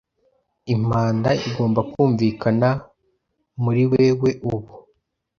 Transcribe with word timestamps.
Impanda 0.73 1.29
igomba 1.47 1.81
kumvikana 1.91 2.69
muri 3.63 3.83
wewe 3.91 4.29
ubu 4.53 4.71